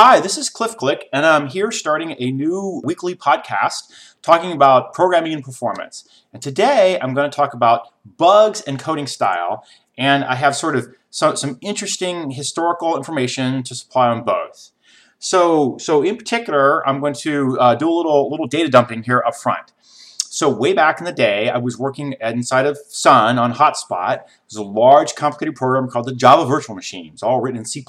Hi, 0.00 0.20
this 0.20 0.38
is 0.38 0.48
Cliff 0.48 0.76
Click, 0.76 1.08
and 1.12 1.26
I'm 1.26 1.48
here 1.48 1.72
starting 1.72 2.14
a 2.20 2.30
new 2.30 2.80
weekly 2.84 3.16
podcast 3.16 3.90
talking 4.22 4.52
about 4.52 4.94
programming 4.94 5.32
and 5.32 5.42
performance. 5.42 6.24
And 6.32 6.40
today 6.40 7.00
I'm 7.00 7.14
going 7.14 7.28
to 7.28 7.36
talk 7.36 7.52
about 7.52 7.88
bugs 8.16 8.60
and 8.60 8.78
coding 8.78 9.08
style, 9.08 9.64
and 9.98 10.22
I 10.22 10.36
have 10.36 10.54
sort 10.54 10.76
of 10.76 10.86
some, 11.10 11.34
some 11.34 11.58
interesting 11.62 12.30
historical 12.30 12.96
information 12.96 13.64
to 13.64 13.74
supply 13.74 14.06
on 14.06 14.22
both. 14.22 14.70
So, 15.18 15.78
so 15.78 16.04
in 16.04 16.16
particular, 16.16 16.88
I'm 16.88 17.00
going 17.00 17.14
to 17.14 17.58
uh, 17.58 17.74
do 17.74 17.90
a 17.90 17.96
little, 17.96 18.30
little 18.30 18.46
data 18.46 18.68
dumping 18.68 19.02
here 19.02 19.24
up 19.26 19.34
front. 19.34 19.72
So 20.18 20.48
way 20.48 20.74
back 20.74 21.00
in 21.00 21.06
the 21.06 21.12
day, 21.12 21.50
I 21.50 21.58
was 21.58 21.76
working 21.76 22.14
inside 22.20 22.66
of 22.66 22.78
Sun 22.86 23.36
on 23.36 23.54
Hotspot. 23.54 24.18
It 24.18 24.26
was 24.50 24.56
a 24.58 24.62
large, 24.62 25.16
complicated 25.16 25.56
program 25.56 25.88
called 25.88 26.06
the 26.06 26.14
Java 26.14 26.46
Virtual 26.46 26.76
Machine. 26.76 27.14
It's 27.14 27.24
all 27.24 27.40
written 27.40 27.58
in 27.58 27.64
C++ 27.64 27.84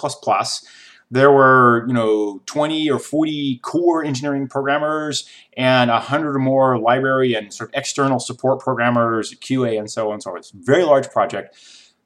there 1.12 1.32
were 1.32 1.86
you 1.88 1.94
know 1.94 2.42
20 2.46 2.90
or 2.90 3.00
40 3.00 3.60
core 3.64 4.04
engineering 4.04 4.48
programmers 4.48 5.28
and 5.58 5.90
100 5.90 6.36
or 6.36 6.40
more 6.40 6.78
library 6.78 7.34
and 7.34 7.54
sort 7.54 7.70
of 7.70 7.78
external 7.78 8.20
support 8.20 8.60
programmers 8.60 9.34
qa 9.36 9.78
and 9.78 9.90
so 9.90 10.08
on 10.08 10.14
and 10.14 10.24
so 10.24 10.36
a 10.36 10.42
very 10.54 10.84
large 10.84 11.10
project 11.10 11.56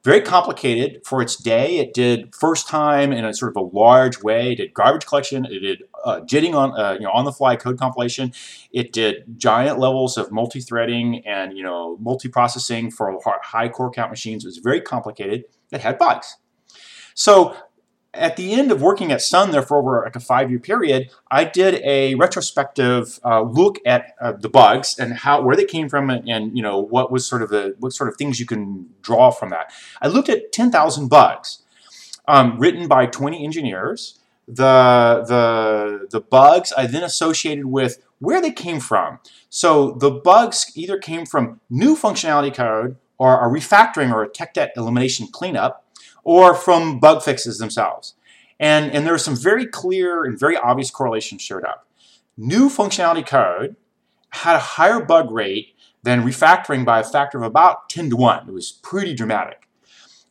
very 0.04 0.20
complicated 0.20 1.00
for 1.02 1.22
its 1.22 1.34
day. 1.34 1.78
It 1.78 1.94
did 1.94 2.34
first 2.34 2.68
time 2.68 3.10
in 3.10 3.24
a 3.24 3.32
sort 3.32 3.56
of 3.56 3.56
a 3.56 3.76
large 3.76 4.22
way. 4.22 4.52
It 4.52 4.56
did 4.56 4.74
garbage 4.74 5.06
collection. 5.06 5.46
It 5.46 5.60
did 5.60 5.82
uh, 6.04 6.20
jitting 6.20 6.54
on 6.54 6.78
uh, 6.78 6.92
you 6.92 7.00
know 7.00 7.10
on 7.10 7.24
the 7.24 7.32
fly 7.32 7.56
code 7.56 7.78
compilation. 7.78 8.32
It 8.70 8.92
did 8.92 9.24
giant 9.38 9.78
levels 9.78 10.18
of 10.18 10.30
multi-threading 10.30 11.26
and 11.26 11.56
you 11.56 11.64
know 11.64 11.96
multi-processing 12.00 12.90
for 12.90 13.18
high 13.42 13.70
core 13.70 13.90
count 13.90 14.10
machines. 14.10 14.44
It 14.44 14.48
was 14.48 14.58
very 14.58 14.82
complicated. 14.82 15.44
It 15.72 15.80
had 15.80 15.98
bugs. 15.98 16.36
So 17.14 17.56
at 18.14 18.36
the 18.36 18.52
end 18.52 18.70
of 18.70 18.80
working 18.82 19.12
at 19.12 19.20
Sun 19.20 19.50
there 19.50 19.62
for 19.62 19.78
over 19.78 20.02
like 20.04 20.16
a 20.16 20.20
five-year 20.20 20.58
period, 20.58 21.10
I 21.30 21.44
did 21.44 21.80
a 21.84 22.14
retrospective 22.14 23.18
uh, 23.24 23.42
look 23.42 23.78
at 23.84 24.14
uh, 24.20 24.32
the 24.32 24.48
bugs 24.48 24.98
and 24.98 25.14
how 25.14 25.42
where 25.42 25.56
they 25.56 25.64
came 25.64 25.88
from 25.88 26.10
and, 26.10 26.28
and, 26.28 26.56
you 26.56 26.62
know 26.62 26.78
what 26.78 27.10
was 27.10 27.26
sort 27.26 27.42
of 27.42 27.50
the 27.50 27.74
what 27.78 27.92
sort 27.92 28.08
of 28.08 28.16
things 28.16 28.40
you 28.40 28.46
can 28.46 28.88
draw 29.02 29.30
from 29.30 29.50
that. 29.50 29.72
I 30.00 30.08
looked 30.08 30.28
at 30.28 30.52
10,000 30.52 31.08
bugs 31.08 31.62
um, 32.28 32.58
written 32.58 32.88
by 32.88 33.06
20 33.06 33.44
engineers. 33.44 34.18
The 34.46 35.24
the 35.26 36.06
the 36.10 36.20
bugs 36.20 36.72
I 36.76 36.86
then 36.86 37.02
associated 37.02 37.66
with 37.66 38.02
where 38.18 38.42
they 38.42 38.50
came 38.50 38.78
from. 38.78 39.18
So 39.48 39.92
the 39.92 40.10
bugs 40.10 40.70
either 40.74 40.98
came 40.98 41.24
from 41.24 41.60
new 41.70 41.96
functionality 41.96 42.54
code 42.54 42.96
or 43.18 43.40
a 43.40 43.48
refactoring 43.48 44.12
or 44.12 44.22
a 44.22 44.28
tech 44.28 44.54
debt 44.54 44.72
elimination 44.76 45.28
cleanup 45.32 45.83
or 46.24 46.54
from 46.54 46.98
bug 46.98 47.22
fixes 47.22 47.58
themselves. 47.58 48.14
And, 48.58 48.90
and 48.92 49.06
there 49.06 49.14
are 49.14 49.18
some 49.18 49.36
very 49.36 49.66
clear 49.66 50.24
and 50.24 50.38
very 50.38 50.56
obvious 50.56 50.90
correlations 50.90 51.42
showed 51.42 51.64
up. 51.64 51.86
New 52.36 52.68
functionality 52.68 53.26
code 53.26 53.76
had 54.30 54.56
a 54.56 54.60
higher 54.60 55.00
bug 55.00 55.30
rate 55.30 55.74
than 56.02 56.22
refactoring 56.22 56.84
by 56.84 57.00
a 57.00 57.04
factor 57.04 57.38
of 57.38 57.44
about 57.44 57.88
10 57.88 58.10
to 58.10 58.16
1. 58.16 58.48
It 58.48 58.52
was 58.52 58.72
pretty 58.72 59.14
dramatic. 59.14 59.68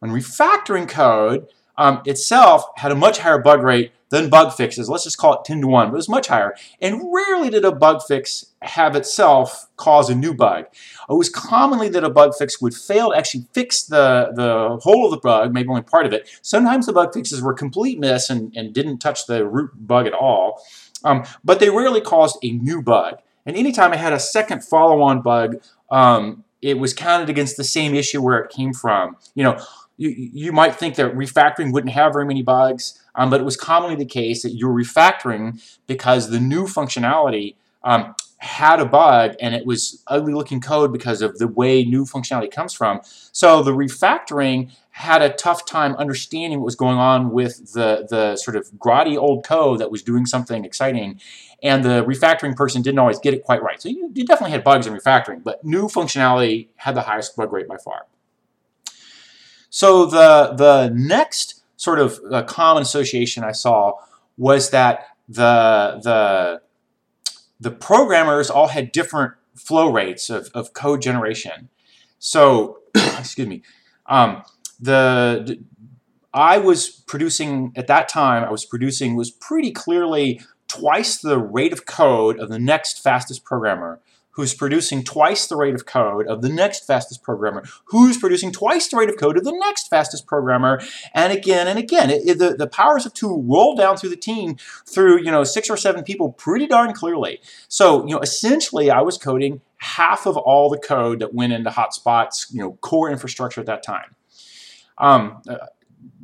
And 0.01 0.11
refactoring 0.11 0.87
code 0.87 1.47
um, 1.77 2.01
itself 2.05 2.65
had 2.77 2.91
a 2.91 2.95
much 2.95 3.19
higher 3.19 3.39
bug 3.39 3.63
rate 3.63 3.91
than 4.13 4.29
bug 4.29 4.53
fixes. 4.53 4.87
Let's 4.87 5.05
just 5.05 5.17
call 5.17 5.33
it 5.33 5.43
10 5.43 5.61
to 5.61 5.67
1, 5.67 5.87
but 5.87 5.93
it 5.93 5.97
was 5.97 6.07
much 6.07 6.27
higher. 6.27 6.53
And 6.79 7.01
rarely 7.11 7.49
did 7.49 7.65
a 7.65 7.71
bug 7.71 8.03
fix 8.07 8.45
have 8.61 8.95
itself 8.95 9.67
cause 9.75 10.07
a 10.07 10.13
new 10.13 10.35
bug. 10.35 10.65
It 11.09 11.15
was 11.15 11.29
commonly 11.29 11.89
that 11.89 12.03
a 12.03 12.11
bug 12.11 12.33
fix 12.37 12.61
would 12.61 12.75
fail 12.75 13.09
to 13.09 13.17
actually 13.17 13.47
fix 13.53 13.81
the, 13.81 14.31
the 14.35 14.79
whole 14.83 15.05
of 15.05 15.11
the 15.11 15.17
bug, 15.17 15.51
maybe 15.51 15.67
only 15.67 15.81
part 15.81 16.05
of 16.05 16.13
it. 16.13 16.29
Sometimes 16.43 16.85
the 16.85 16.93
bug 16.93 17.11
fixes 17.11 17.41
were 17.41 17.55
complete 17.55 17.97
miss 17.97 18.29
and, 18.29 18.55
and 18.55 18.71
didn't 18.71 18.99
touch 18.99 19.25
the 19.25 19.47
root 19.47 19.71
bug 19.75 20.05
at 20.05 20.13
all. 20.13 20.61
Um, 21.03 21.23
but 21.43 21.59
they 21.59 21.71
rarely 21.71 21.99
caused 21.99 22.37
a 22.43 22.51
new 22.51 22.83
bug. 22.83 23.17
And 23.47 23.57
anytime 23.57 23.93
I 23.93 23.97
had 23.97 24.13
a 24.13 24.19
second 24.19 24.63
follow-on 24.63 25.23
bug, 25.23 25.59
um, 25.89 26.43
it 26.61 26.77
was 26.77 26.93
counted 26.93 27.31
against 27.31 27.57
the 27.57 27.63
same 27.63 27.95
issue 27.95 28.21
where 28.21 28.37
it 28.37 28.51
came 28.51 28.73
from. 28.73 29.17
You 29.33 29.45
know, 29.45 29.65
you, 29.97 30.09
you 30.09 30.51
might 30.51 30.75
think 30.75 30.95
that 30.95 31.15
refactoring 31.15 31.71
wouldn't 31.71 31.93
have 31.93 32.13
very 32.13 32.25
many 32.25 32.41
bugs, 32.41 32.99
um, 33.15 33.29
but 33.29 33.39
it 33.39 33.43
was 33.43 33.57
commonly 33.57 33.95
the 33.95 34.05
case 34.05 34.41
that 34.43 34.51
you 34.51 34.67
were 34.67 34.73
refactoring 34.73 35.61
because 35.87 36.29
the 36.29 36.39
new 36.39 36.63
functionality 36.63 37.55
um, 37.83 38.15
had 38.37 38.79
a 38.79 38.85
bug 38.85 39.35
and 39.39 39.55
it 39.55 39.65
was 39.65 40.03
ugly 40.07 40.33
looking 40.33 40.59
code 40.59 40.91
because 40.91 41.21
of 41.21 41.37
the 41.37 41.47
way 41.47 41.83
new 41.83 42.03
functionality 42.03 42.51
comes 42.51 42.73
from. 42.73 42.99
So 43.31 43.63
the 43.63 43.71
refactoring 43.71 44.71
had 44.89 45.21
a 45.21 45.29
tough 45.29 45.65
time 45.65 45.95
understanding 45.95 46.59
what 46.59 46.65
was 46.65 46.75
going 46.75 46.97
on 46.97 47.31
with 47.31 47.73
the, 47.73 48.05
the 48.09 48.35
sort 48.35 48.57
of 48.57 48.69
grotty 48.73 49.17
old 49.17 49.45
code 49.45 49.79
that 49.79 49.89
was 49.89 50.03
doing 50.03 50.25
something 50.25 50.65
exciting 50.65 51.21
and 51.63 51.85
the 51.85 52.03
refactoring 52.03 52.55
person 52.55 52.81
didn't 52.81 52.99
always 52.99 53.19
get 53.19 53.33
it 53.33 53.43
quite 53.43 53.63
right. 53.63 53.81
So 53.81 53.87
you, 53.87 54.11
you 54.13 54.25
definitely 54.25 54.51
had 54.51 54.63
bugs 54.63 54.85
in 54.85 54.93
refactoring, 54.93 55.41
but 55.41 55.63
new 55.63 55.87
functionality 55.87 56.67
had 56.75 56.95
the 56.95 57.01
highest 57.01 57.37
bug 57.37 57.53
rate 57.53 57.67
by 57.67 57.77
far. 57.77 58.07
So 59.73 60.05
the, 60.05 60.53
the 60.55 60.91
next 60.93 61.63
sort 61.77 61.97
of 61.97 62.19
uh, 62.31 62.43
common 62.43 62.83
association 62.83 63.43
I 63.43 63.53
saw 63.53 63.93
was 64.37 64.69
that 64.69 65.07
the, 65.27 65.99
the, 66.03 66.61
the 67.59 67.71
programmers 67.71 68.51
all 68.51 68.67
had 68.67 68.91
different 68.91 69.33
flow 69.55 69.91
rates 69.91 70.29
of, 70.29 70.51
of 70.53 70.73
code 70.73 71.01
generation. 71.01 71.69
So, 72.19 72.81
excuse 72.95 73.47
me, 73.47 73.63
um, 74.05 74.43
the, 74.79 75.41
the 75.43 75.63
I 76.35 76.59
was 76.59 76.89
producing, 76.89 77.73
at 77.75 77.87
that 77.87 78.07
time, 78.07 78.43
I 78.43 78.51
was 78.51 78.65
producing 78.65 79.15
was 79.15 79.31
pretty 79.31 79.71
clearly 79.71 80.39
twice 80.67 81.17
the 81.17 81.39
rate 81.39 81.73
of 81.73 81.87
code 81.87 82.37
of 82.39 82.49
the 82.49 82.59
next 82.59 83.01
fastest 83.01 83.43
programmer 83.43 83.99
who's 84.33 84.53
producing 84.53 85.03
twice 85.03 85.47
the 85.47 85.55
rate 85.55 85.73
of 85.73 85.85
code 85.85 86.27
of 86.27 86.41
the 86.41 86.49
next 86.49 86.85
fastest 86.85 87.23
programmer, 87.23 87.63
who's 87.85 88.17
producing 88.17 88.51
twice 88.51 88.87
the 88.87 88.97
rate 88.97 89.09
of 89.09 89.17
code 89.17 89.37
of 89.37 89.43
the 89.43 89.51
next 89.51 89.87
fastest 89.87 90.27
programmer, 90.27 90.81
and 91.13 91.31
again 91.33 91.67
and 91.67 91.79
again. 91.79 92.09
It, 92.09 92.27
it, 92.27 92.39
the, 92.39 92.55
the 92.55 92.67
powers 92.67 93.05
of 93.05 93.13
two 93.13 93.41
roll 93.47 93.75
down 93.75 93.97
through 93.97 94.09
the 94.09 94.15
team 94.15 94.57
through, 94.85 95.19
you 95.19 95.31
know, 95.31 95.43
six 95.43 95.69
or 95.69 95.77
seven 95.77 96.03
people 96.03 96.31
pretty 96.31 96.67
darn 96.67 96.93
clearly. 96.93 97.41
So, 97.67 98.05
you 98.05 98.13
know, 98.13 98.19
essentially 98.19 98.91
I 98.91 99.01
was 99.01 99.17
coding 99.17 99.61
half 99.77 100.25
of 100.25 100.37
all 100.37 100.69
the 100.69 100.77
code 100.77 101.19
that 101.19 101.33
went 101.33 101.53
into 101.53 101.69
Hotspot's, 101.69 102.47
you 102.51 102.61
know, 102.61 102.73
core 102.81 103.11
infrastructure 103.11 103.61
at 103.61 103.67
that 103.67 103.83
time. 103.83 104.15
Um, 104.97 105.41
uh, 105.47 105.57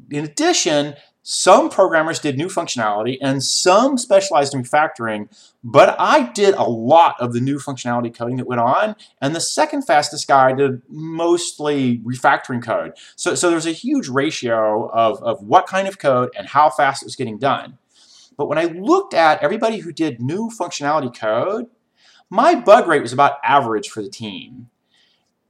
in 0.09 0.25
addition, 0.25 0.95
some 1.31 1.69
programmers 1.69 2.17
did 2.17 2.39
new 2.39 2.47
functionality 2.47 3.19
and 3.21 3.43
some 3.43 3.99
specialized 3.99 4.55
in 4.55 4.63
refactoring, 4.63 5.29
but 5.63 5.95
I 5.99 6.31
did 6.31 6.55
a 6.55 6.63
lot 6.63 7.17
of 7.19 7.33
the 7.33 7.39
new 7.39 7.59
functionality 7.59 8.11
coding 8.11 8.37
that 8.37 8.47
went 8.47 8.61
on, 8.61 8.95
and 9.21 9.35
the 9.35 9.39
second 9.39 9.83
fastest 9.83 10.27
guy 10.27 10.53
did 10.53 10.81
mostly 10.89 11.99
refactoring 11.99 12.63
code. 12.63 12.93
So, 13.15 13.35
so 13.35 13.51
there's 13.51 13.67
a 13.67 13.71
huge 13.71 14.09
ratio 14.09 14.89
of, 14.89 15.21
of 15.21 15.43
what 15.43 15.67
kind 15.67 15.87
of 15.87 15.99
code 15.99 16.31
and 16.35 16.47
how 16.47 16.71
fast 16.71 17.03
it 17.03 17.05
was 17.05 17.15
getting 17.15 17.37
done. 17.37 17.77
But 18.35 18.47
when 18.47 18.57
I 18.57 18.63
looked 18.63 19.13
at 19.13 19.43
everybody 19.43 19.77
who 19.77 19.91
did 19.91 20.19
new 20.19 20.49
functionality 20.49 21.15
code, 21.15 21.67
my 22.31 22.55
bug 22.55 22.87
rate 22.87 23.03
was 23.03 23.13
about 23.13 23.37
average 23.43 23.89
for 23.89 24.01
the 24.01 24.09
team. 24.09 24.71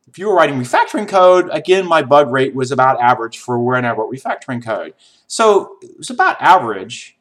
If 0.09 0.17
you 0.17 0.27
were 0.27 0.35
writing 0.35 0.59
refactoring 0.59 1.07
code, 1.07 1.49
again, 1.51 1.85
my 1.85 2.01
bug 2.01 2.31
rate 2.31 2.55
was 2.55 2.71
about 2.71 2.99
average 2.99 3.37
for 3.37 3.59
when 3.59 3.85
I 3.85 3.91
wrote 3.91 4.11
refactoring 4.11 4.63
code. 4.63 4.95
So 5.27 5.77
it 5.83 5.99
was 5.99 6.09
about 6.09 6.41
average, 6.41 7.15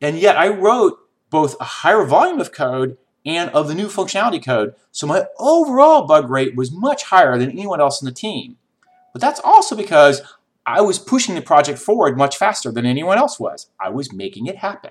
and 0.00 0.18
yet 0.18 0.36
I 0.36 0.48
wrote 0.48 0.98
both 1.30 1.54
a 1.60 1.64
higher 1.64 2.04
volume 2.04 2.40
of 2.40 2.50
code 2.50 2.98
and 3.24 3.48
of 3.50 3.68
the 3.68 3.76
new 3.76 3.86
functionality 3.86 4.44
code, 4.44 4.74
so 4.90 5.06
my 5.06 5.26
overall 5.38 6.08
bug 6.08 6.28
rate 6.28 6.56
was 6.56 6.72
much 6.72 7.04
higher 7.04 7.38
than 7.38 7.50
anyone 7.50 7.80
else 7.80 8.02
in 8.02 8.06
the 8.06 8.12
team. 8.12 8.56
But 9.12 9.22
that's 9.22 9.40
also 9.44 9.76
because 9.76 10.20
I 10.66 10.80
was 10.80 10.98
pushing 10.98 11.36
the 11.36 11.42
project 11.42 11.78
forward 11.78 12.18
much 12.18 12.36
faster 12.36 12.72
than 12.72 12.86
anyone 12.86 13.18
else 13.18 13.38
was. 13.38 13.68
I 13.80 13.90
was 13.90 14.12
making 14.12 14.46
it 14.46 14.56
happen. 14.56 14.90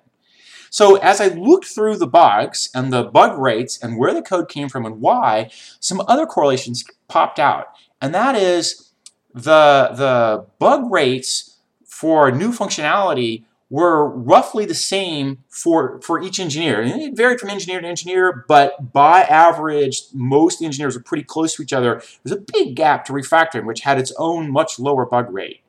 So 0.71 0.95
as 0.95 1.19
I 1.19 1.27
looked 1.27 1.65
through 1.65 1.97
the 1.97 2.07
bugs 2.07 2.69
and 2.73 2.94
the 2.94 3.03
bug 3.03 3.38
rates 3.38 3.77
and 3.83 3.97
where 3.97 4.13
the 4.13 4.21
code 4.21 4.47
came 4.47 4.69
from 4.69 4.85
and 4.85 5.01
why, 5.01 5.51
some 5.81 6.01
other 6.07 6.25
correlations 6.25 6.85
popped 7.09 7.39
out. 7.39 7.68
And 8.01 8.15
that 8.15 8.35
is 8.35 8.91
the, 9.33 9.89
the 9.94 10.45
bug 10.59 10.89
rates 10.89 11.57
for 11.85 12.31
new 12.31 12.53
functionality 12.53 13.44
were 13.69 14.07
roughly 14.07 14.65
the 14.65 14.73
same 14.73 15.39
for, 15.50 16.00
for 16.01 16.21
each 16.21 16.39
engineer. 16.39 16.81
And 16.81 17.01
it 17.01 17.18
varied 17.18 17.41
from 17.41 17.50
engineer 17.50 17.81
to 17.81 17.88
engineer, 17.88 18.45
but 18.47 18.94
by 18.94 19.23
average, 19.23 20.03
most 20.13 20.62
engineers 20.62 20.95
were 20.95 21.03
pretty 21.03 21.23
close 21.25 21.56
to 21.56 21.63
each 21.63 21.73
other. 21.73 22.01
There's 22.23 22.38
a 22.38 22.45
big 22.53 22.77
gap 22.77 23.03
to 23.06 23.13
refactoring, 23.13 23.65
which 23.65 23.81
had 23.81 24.00
its 24.00 24.13
own 24.18 24.51
much 24.51 24.79
lower 24.79 25.06
bug 25.06 25.33
rate. 25.33 25.62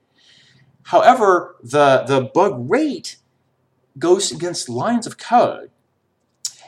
However, 0.84 1.56
the, 1.60 2.04
the 2.06 2.30
bug 2.32 2.70
rate 2.70 3.16
goes 3.98 4.32
against 4.32 4.68
lines 4.68 5.06
of 5.06 5.18
code. 5.18 5.70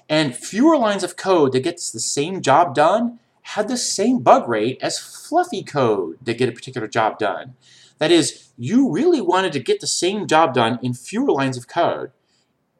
And 0.08 0.36
fewer 0.36 0.76
lines 0.76 1.02
of 1.02 1.16
code 1.16 1.52
that 1.52 1.64
gets 1.64 1.90
the 1.90 2.00
same 2.00 2.42
job 2.42 2.74
done 2.74 3.18
had 3.48 3.68
the 3.68 3.76
same 3.76 4.20
bug 4.20 4.48
rate 4.48 4.78
as 4.80 4.98
fluffy 4.98 5.62
code 5.62 6.18
that 6.22 6.38
get 6.38 6.48
a 6.48 6.52
particular 6.52 6.88
job 6.88 7.18
done. 7.18 7.54
That 7.98 8.10
is, 8.10 8.50
you 8.58 8.90
really 8.90 9.20
wanted 9.20 9.52
to 9.52 9.60
get 9.60 9.80
the 9.80 9.86
same 9.86 10.26
job 10.26 10.54
done 10.54 10.78
in 10.82 10.94
fewer 10.94 11.30
lines 11.30 11.56
of 11.56 11.68
code. 11.68 12.10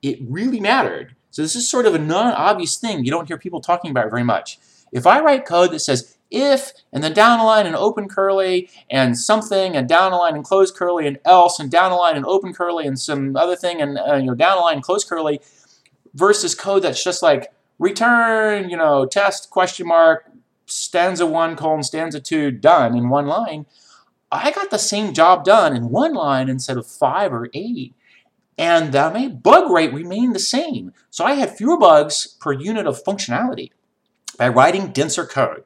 it 0.04 0.18
really 0.20 0.60
mattered. 0.60 1.16
So 1.30 1.42
this 1.42 1.56
is 1.56 1.68
sort 1.68 1.86
of 1.86 1.94
a 1.94 1.98
non-obvious 1.98 2.76
thing 2.76 3.04
you 3.04 3.10
don't 3.10 3.26
hear 3.26 3.38
people 3.38 3.60
talking 3.60 3.90
about 3.90 4.10
very 4.10 4.22
much. 4.22 4.58
If 4.92 5.06
I 5.06 5.20
write 5.20 5.46
code 5.46 5.72
that 5.72 5.80
says 5.80 6.13
if, 6.34 6.72
and 6.92 7.02
then 7.02 7.12
down 7.12 7.40
a 7.40 7.44
line 7.44 7.66
and 7.66 7.76
open 7.76 8.08
curly, 8.08 8.68
and 8.90 9.18
something, 9.18 9.76
and 9.76 9.88
down 9.88 10.12
a 10.12 10.16
line 10.16 10.34
and 10.34 10.44
close 10.44 10.70
curly, 10.70 11.06
and 11.06 11.18
else, 11.24 11.58
and 11.60 11.70
down 11.70 11.92
a 11.92 11.96
line 11.96 12.16
and 12.16 12.26
open 12.26 12.52
curly, 12.52 12.86
and 12.86 12.98
some 12.98 13.36
other 13.36 13.56
thing, 13.56 13.80
and 13.80 13.98
uh, 13.98 14.16
you 14.16 14.26
know 14.26 14.34
down 14.34 14.58
a 14.58 14.60
line 14.60 14.76
and 14.76 14.82
close 14.82 15.04
curly, 15.04 15.40
versus 16.14 16.54
code 16.54 16.82
that's 16.82 17.02
just 17.02 17.22
like 17.22 17.52
return, 17.78 18.68
you 18.68 18.76
know, 18.76 19.06
test 19.06 19.50
question 19.50 19.86
mark, 19.86 20.30
stanza 20.66 21.26
one 21.26 21.56
colon 21.56 21.82
stanza 21.82 22.20
two 22.20 22.50
done 22.50 22.96
in 22.96 23.08
one 23.08 23.26
line. 23.26 23.66
I 24.32 24.50
got 24.50 24.70
the 24.70 24.78
same 24.78 25.14
job 25.14 25.44
done 25.44 25.76
in 25.76 25.90
one 25.90 26.14
line 26.14 26.48
instead 26.48 26.76
of 26.76 26.86
five 26.86 27.32
or 27.32 27.48
eight. 27.54 27.94
And 28.56 28.92
made 29.12 29.42
bug 29.42 29.70
rate 29.70 29.92
remain 29.92 30.32
the 30.32 30.38
same. 30.38 30.92
So 31.10 31.24
I 31.24 31.34
had 31.34 31.56
fewer 31.56 31.76
bugs 31.76 32.36
per 32.40 32.52
unit 32.52 32.86
of 32.86 33.02
functionality 33.02 33.70
by 34.38 34.48
writing 34.48 34.92
denser 34.92 35.26
code. 35.26 35.64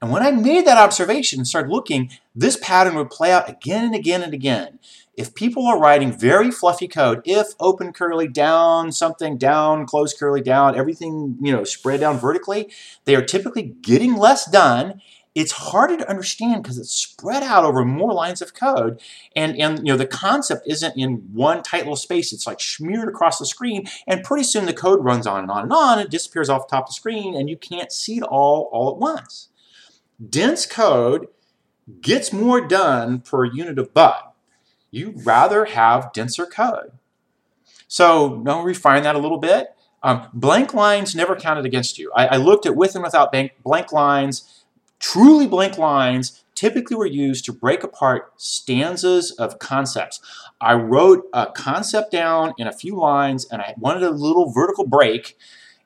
And 0.00 0.12
when 0.12 0.22
I 0.22 0.30
made 0.30 0.64
that 0.66 0.78
observation 0.78 1.40
and 1.40 1.46
started 1.46 1.72
looking, 1.72 2.10
this 2.34 2.56
pattern 2.56 2.94
would 2.94 3.10
play 3.10 3.32
out 3.32 3.48
again 3.48 3.84
and 3.84 3.94
again 3.94 4.22
and 4.22 4.32
again. 4.32 4.78
If 5.16 5.34
people 5.34 5.66
are 5.66 5.80
writing 5.80 6.16
very 6.16 6.52
fluffy 6.52 6.86
code, 6.86 7.22
if 7.24 7.48
open 7.58 7.92
curly 7.92 8.28
down, 8.28 8.92
something 8.92 9.36
down, 9.36 9.86
close 9.86 10.16
curly 10.16 10.40
down, 10.40 10.76
everything, 10.76 11.36
you 11.40 11.50
know, 11.50 11.64
spread 11.64 11.98
down 11.98 12.18
vertically, 12.18 12.70
they 13.04 13.16
are 13.16 13.24
typically 13.24 13.74
getting 13.82 14.14
less 14.14 14.48
done. 14.48 15.02
It's 15.34 15.50
harder 15.50 15.96
to 15.96 16.08
understand 16.08 16.62
because 16.62 16.78
it's 16.78 16.92
spread 16.92 17.42
out 17.42 17.64
over 17.64 17.84
more 17.84 18.12
lines 18.12 18.40
of 18.40 18.54
code. 18.54 19.00
And, 19.34 19.56
and 19.56 19.78
you 19.78 19.92
know, 19.92 19.96
the 19.96 20.06
concept 20.06 20.68
isn't 20.68 20.96
in 20.96 21.28
one 21.32 21.64
tight 21.64 21.80
little 21.80 21.96
space. 21.96 22.32
It's 22.32 22.46
like 22.46 22.60
smeared 22.60 23.08
across 23.08 23.40
the 23.40 23.46
screen. 23.46 23.88
And 24.06 24.22
pretty 24.22 24.44
soon 24.44 24.66
the 24.66 24.72
code 24.72 25.04
runs 25.04 25.26
on 25.26 25.40
and 25.40 25.50
on 25.50 25.64
and 25.64 25.72
on. 25.72 25.98
It 25.98 26.10
disappears 26.10 26.48
off 26.48 26.68
the 26.68 26.76
top 26.76 26.84
of 26.84 26.90
the 26.90 26.94
screen 26.94 27.34
and 27.34 27.50
you 27.50 27.56
can't 27.56 27.90
see 27.90 28.18
it 28.18 28.22
all 28.22 28.68
all 28.72 28.90
at 28.92 28.98
once 28.98 29.48
dense 30.26 30.66
code 30.66 31.28
gets 32.00 32.32
more 32.32 32.60
done 32.60 33.20
per 33.20 33.44
unit 33.44 33.78
of 33.78 33.94
bug. 33.94 34.22
You'd 34.90 35.24
rather 35.26 35.66
have 35.66 36.12
denser 36.12 36.46
code. 36.46 36.92
So 37.86 38.40
now 38.42 38.62
refine 38.62 39.02
that 39.04 39.16
a 39.16 39.18
little 39.18 39.38
bit. 39.38 39.68
Um, 40.02 40.28
blank 40.32 40.74
lines 40.74 41.14
never 41.14 41.34
counted 41.34 41.66
against 41.66 41.98
you. 41.98 42.12
I, 42.14 42.26
I 42.26 42.36
looked 42.36 42.66
at 42.66 42.76
with 42.76 42.94
and 42.94 43.02
without 43.02 43.32
blank, 43.32 43.52
blank 43.64 43.92
lines. 43.92 44.64
Truly 45.00 45.46
blank 45.46 45.78
lines 45.78 46.44
typically 46.54 46.96
were 46.96 47.06
used 47.06 47.44
to 47.44 47.52
break 47.52 47.82
apart 47.82 48.32
stanzas 48.36 49.30
of 49.32 49.58
concepts. 49.58 50.20
I 50.60 50.74
wrote 50.74 51.24
a 51.32 51.46
concept 51.46 52.10
down 52.12 52.52
in 52.58 52.66
a 52.66 52.72
few 52.72 52.96
lines 52.96 53.46
and 53.50 53.62
I 53.62 53.74
wanted 53.78 54.02
a 54.02 54.10
little 54.10 54.50
vertical 54.50 54.86
break 54.86 55.36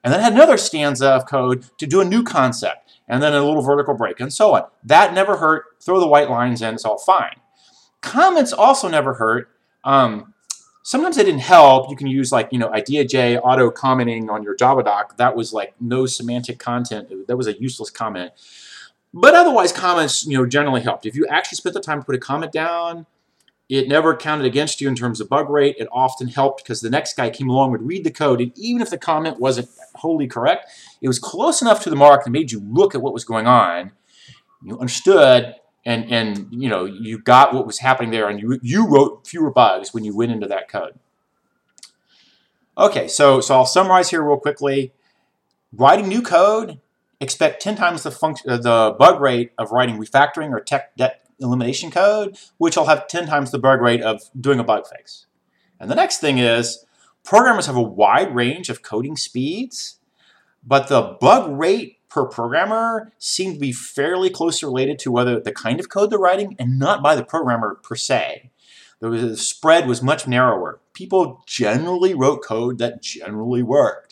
and 0.02 0.12
then 0.12 0.20
had 0.20 0.32
another 0.32 0.56
stanza 0.56 1.08
of 1.08 1.26
code 1.26 1.64
to 1.78 1.86
do 1.86 2.00
a 2.00 2.04
new 2.04 2.22
concept 2.22 2.81
and 3.12 3.22
then 3.22 3.34
a 3.34 3.44
little 3.44 3.60
vertical 3.60 3.92
break, 3.92 4.20
and 4.20 4.32
so 4.32 4.54
on. 4.54 4.62
That 4.84 5.12
never 5.12 5.36
hurt. 5.36 5.64
Throw 5.82 6.00
the 6.00 6.06
white 6.08 6.30
lines 6.30 6.62
in, 6.62 6.72
it's 6.72 6.86
all 6.86 6.96
fine. 6.96 7.36
Comments 8.00 8.50
also 8.54 8.88
never 8.88 9.12
hurt. 9.12 9.50
Um, 9.84 10.32
sometimes 10.82 11.16
they 11.16 11.22
didn't 11.22 11.42
help. 11.42 11.90
You 11.90 11.96
can 11.96 12.06
use 12.06 12.32
like, 12.32 12.48
you 12.52 12.58
know, 12.58 12.70
IdeaJ 12.70 13.38
auto 13.44 13.70
commenting 13.70 14.30
on 14.30 14.42
your 14.42 14.56
Java 14.56 14.82
doc. 14.82 15.18
That 15.18 15.36
was 15.36 15.52
like 15.52 15.74
no 15.78 16.06
semantic 16.06 16.58
content. 16.58 17.10
That 17.28 17.36
was 17.36 17.46
a 17.46 17.60
useless 17.60 17.90
comment. 17.90 18.32
But 19.12 19.34
otherwise, 19.34 19.72
comments, 19.72 20.24
you 20.24 20.38
know, 20.38 20.46
generally 20.46 20.80
helped. 20.80 21.04
If 21.04 21.14
you 21.14 21.26
actually 21.26 21.56
spent 21.56 21.74
the 21.74 21.82
time 21.82 22.00
to 22.00 22.06
put 22.06 22.14
a 22.14 22.18
comment 22.18 22.50
down, 22.50 23.04
it 23.72 23.88
never 23.88 24.14
counted 24.14 24.44
against 24.44 24.82
you 24.82 24.88
in 24.88 24.94
terms 24.94 25.18
of 25.18 25.30
bug 25.30 25.48
rate. 25.48 25.76
It 25.78 25.88
often 25.90 26.28
helped 26.28 26.62
because 26.62 26.82
the 26.82 26.90
next 26.90 27.16
guy 27.16 27.30
came 27.30 27.48
along, 27.48 27.70
would 27.70 27.86
read 27.86 28.04
the 28.04 28.10
code, 28.10 28.42
and 28.42 28.52
even 28.54 28.82
if 28.82 28.90
the 28.90 28.98
comment 28.98 29.40
wasn't 29.40 29.70
wholly 29.94 30.26
correct, 30.26 30.66
it 31.00 31.08
was 31.08 31.18
close 31.18 31.62
enough 31.62 31.82
to 31.84 31.90
the 31.90 31.96
mark 31.96 32.24
that 32.24 32.30
made 32.30 32.52
you 32.52 32.60
look 32.60 32.94
at 32.94 33.00
what 33.00 33.14
was 33.14 33.24
going 33.24 33.46
on. 33.46 33.92
You 34.62 34.78
understood, 34.78 35.54
and 35.86 36.04
and 36.12 36.48
you 36.50 36.68
know 36.68 36.84
you 36.84 37.18
got 37.18 37.54
what 37.54 37.66
was 37.66 37.78
happening 37.78 38.10
there, 38.10 38.28
and 38.28 38.38
you 38.38 38.58
you 38.60 38.86
wrote 38.86 39.26
fewer 39.26 39.50
bugs 39.50 39.94
when 39.94 40.04
you 40.04 40.14
went 40.14 40.32
into 40.32 40.46
that 40.48 40.68
code. 40.68 40.98
Okay, 42.76 43.08
so 43.08 43.40
so 43.40 43.54
I'll 43.54 43.64
summarize 43.64 44.10
here 44.10 44.22
real 44.22 44.36
quickly. 44.36 44.92
Writing 45.72 46.08
new 46.08 46.20
code, 46.20 46.78
expect 47.20 47.62
10 47.62 47.76
times 47.76 48.02
the 48.02 48.10
function 48.10 48.50
uh, 48.50 48.58
the 48.58 48.94
bug 48.98 49.18
rate 49.18 49.52
of 49.56 49.72
writing 49.72 49.96
refactoring 49.96 50.50
or 50.50 50.60
tech 50.60 50.94
debt 50.96 51.21
elimination 51.40 51.90
code, 51.90 52.36
which 52.58 52.76
will 52.76 52.86
have 52.86 53.08
10 53.08 53.26
times 53.26 53.50
the 53.50 53.58
bug 53.58 53.80
rate 53.80 54.02
of 54.02 54.22
doing 54.38 54.58
a 54.58 54.64
bug 54.64 54.86
fix. 54.86 55.26
And 55.80 55.90
the 55.90 55.94
next 55.94 56.18
thing 56.18 56.38
is, 56.38 56.84
programmers 57.24 57.66
have 57.66 57.76
a 57.76 57.82
wide 57.82 58.34
range 58.34 58.68
of 58.68 58.82
coding 58.82 59.16
speeds, 59.16 59.98
but 60.64 60.88
the 60.88 61.16
bug 61.20 61.58
rate 61.58 61.98
per 62.08 62.26
programmer 62.26 63.12
seem 63.18 63.54
to 63.54 63.58
be 63.58 63.72
fairly 63.72 64.28
closely 64.28 64.66
related 64.66 64.98
to 65.00 65.10
whether 65.10 65.40
the 65.40 65.52
kind 65.52 65.80
of 65.80 65.88
code 65.88 66.10
they're 66.10 66.18
writing 66.18 66.54
and 66.58 66.78
not 66.78 67.02
by 67.02 67.16
the 67.16 67.24
programmer 67.24 67.80
per 67.82 67.96
se. 67.96 68.50
The 69.00 69.36
spread 69.36 69.88
was 69.88 70.02
much 70.02 70.28
narrower. 70.28 70.80
People 70.92 71.42
generally 71.46 72.14
wrote 72.14 72.44
code 72.44 72.78
that 72.78 73.02
generally 73.02 73.62
worked. 73.62 74.11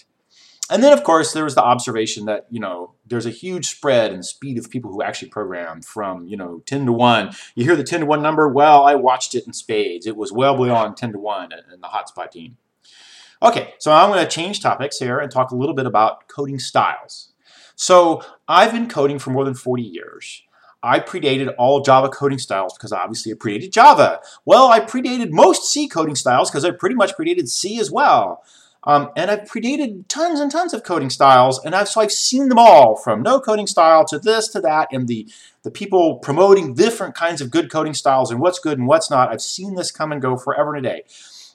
And 0.71 0.85
then, 0.85 0.93
of 0.93 1.03
course, 1.03 1.33
there 1.33 1.45
was 1.45 1.57
the 1.57 1.65
observation 1.65 2.27
that, 2.27 2.47
you 2.49 2.61
know, 2.61 2.95
there's 3.05 3.27
a 3.27 3.31
huge 3.31 3.67
spread 3.67 4.13
in 4.13 4.23
speed 4.23 4.57
of 4.57 4.71
people 4.71 4.93
who 4.93 5.03
actually 5.03 5.29
program 5.29 5.83
from, 5.83 6.27
you 6.29 6.37
know, 6.37 6.63
10 6.67 6.87
to 6.87 6.93
1. 6.93 7.33
You 7.57 7.65
hear 7.65 7.75
the 7.75 7.83
10 7.83 8.01
to 8.01 8.07
1 8.07 8.23
number? 8.23 8.49
Well, 8.49 8.85
I 8.85 8.95
watched 8.95 9.35
it 9.35 9.47
in 9.47 9.53
spades. 9.53 10.07
It 10.07 10.17
was 10.17 10.33
well 10.33 10.57
beyond 10.57 10.97
10 10.97 11.13
to 11.13 11.19
1 11.19 11.53
in 11.53 11.81
the 11.81 11.89
hotspot 11.89 12.31
team. 12.31 12.57
Okay, 13.43 13.75
so 13.79 13.91
I'm 13.91 14.11
going 14.11 14.25
to 14.25 14.31
change 14.31 14.61
topics 14.61 14.99
here 14.99 15.19
and 15.19 15.31
talk 15.31 15.51
a 15.51 15.57
little 15.57 15.75
bit 15.75 15.87
about 15.87 16.29
coding 16.29 16.59
styles. 16.59 17.33
So 17.75 18.23
I've 18.47 18.73
been 18.73 18.89
coding 18.89 19.19
for 19.19 19.31
more 19.31 19.45
than 19.45 19.55
40 19.55 19.83
years. 19.83 20.43
I 20.83 21.01
predated 21.01 21.55
all 21.59 21.81
Java 21.81 22.09
coding 22.09 22.39
styles 22.39 22.75
because 22.75 22.93
obviously 22.93 23.33
I 23.33 23.35
predated 23.35 23.73
Java. 23.73 24.21
Well, 24.45 24.69
I 24.69 24.81
predated 24.81 25.31
most 25.31 25.71
C 25.71 25.89
coding 25.89 26.15
styles 26.15 26.51
because 26.51 26.65
I 26.65 26.71
pretty 26.71 26.95
much 26.95 27.15
predated 27.17 27.49
C 27.49 27.81
as 27.81 27.91
well. 27.91 28.43
Um, 28.85 29.11
and 29.15 29.31
I've 29.31 29.41
predated 29.41 30.07
tons 30.09 30.41
and 30.41 30.51
tons 30.51 30.73
of 30.73 30.85
coding 30.85 31.11
styles, 31.11 31.63
and 31.65 31.75
I've, 31.75 31.89
so 31.89 32.01
I've 32.01 32.13
seen 32.13 32.49
them 32.49 32.59
all, 32.59 32.97
from 32.97 33.23
no 33.23 33.39
coding 33.39 33.67
style 33.67 34.07
to 34.07 34.19
this 34.19 34.49
to 34.49 34.61
that, 34.63 34.89
and 34.91 35.07
the, 35.07 35.29
the 35.63 35.71
people 35.71 36.17
promoting 36.17 36.73
different 36.73 37.15
kinds 37.15 37.43
of 37.43 37.51
good 37.51 37.71
coding 37.71 37.93
styles 37.93 38.31
and 38.31 38.41
what's 38.41 38.59
good 38.59 38.79
and 38.79 38.87
what's 38.87 39.11
not. 39.11 39.31
I've 39.31 39.43
seen 39.43 39.75
this 39.75 39.91
come 39.91 40.13
and 40.13 40.23
go 40.23 40.37
forever 40.37 40.75
and 40.75 40.87
a 40.87 40.91
day. 40.91 41.03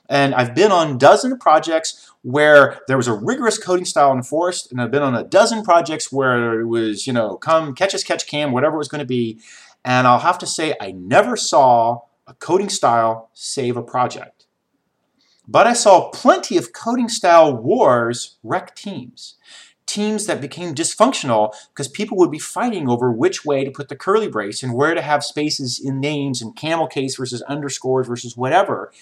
And 0.08 0.36
I've 0.36 0.54
been 0.54 0.70
on 0.70 0.98
dozen 0.98 1.36
projects 1.38 2.12
where 2.22 2.80
there 2.86 2.96
was 2.96 3.08
a 3.08 3.12
rigorous 3.12 3.58
coding 3.58 3.84
style 3.84 4.12
enforced, 4.12 4.70
and 4.70 4.80
I've 4.80 4.92
been 4.92 5.02
on 5.02 5.16
a 5.16 5.24
dozen 5.24 5.64
projects 5.64 6.12
where 6.12 6.60
it 6.60 6.66
was, 6.66 7.06
you 7.08 7.12
know, 7.12 7.36
come 7.36 7.74
catch 7.74 7.94
us, 7.94 8.04
catch 8.04 8.28
cam, 8.28 8.52
whatever 8.52 8.76
it 8.76 8.78
was 8.78 8.88
going 8.88 9.00
to 9.00 9.04
be. 9.04 9.40
And 9.84 10.06
I'll 10.06 10.20
have 10.20 10.38
to 10.38 10.46
say, 10.46 10.74
I 10.80 10.92
never 10.92 11.36
saw 11.36 12.00
a 12.26 12.34
coding 12.34 12.68
style 12.68 13.30
save 13.32 13.76
a 13.76 13.82
project. 13.82 14.35
But 15.48 15.66
I 15.66 15.72
saw 15.72 16.10
plenty 16.10 16.56
of 16.56 16.72
coding 16.72 17.08
style 17.08 17.56
wars 17.56 18.36
wreck 18.42 18.74
teams. 18.74 19.36
Teams 19.86 20.26
that 20.26 20.40
became 20.40 20.74
dysfunctional 20.74 21.54
because 21.68 21.86
people 21.86 22.16
would 22.18 22.30
be 22.30 22.40
fighting 22.40 22.88
over 22.88 23.10
which 23.12 23.44
way 23.44 23.64
to 23.64 23.70
put 23.70 23.88
the 23.88 23.96
curly 23.96 24.28
brace 24.28 24.62
and 24.62 24.74
where 24.74 24.94
to 24.94 25.02
have 25.02 25.22
spaces 25.22 25.78
in 25.78 26.00
names 26.00 26.42
and 26.42 26.56
camel 26.56 26.88
case 26.88 27.16
versus 27.16 27.42
underscores 27.42 28.08
versus 28.08 28.36
whatever. 28.36 28.92